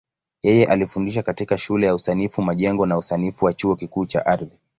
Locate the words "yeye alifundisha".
0.43-1.23